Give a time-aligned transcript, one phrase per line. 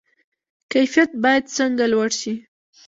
[0.71, 2.33] کیفیت باید څنګه لوړ شي؟